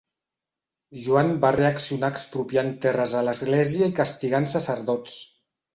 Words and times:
Joan 1.03 1.29
va 1.43 1.51
reaccionar 1.57 2.11
expropiant 2.15 2.73
terres 2.87 3.17
a 3.21 3.25
l'Església 3.29 3.95
i 3.95 3.99
castigant 4.03 4.53
sacerdots. 4.59 5.25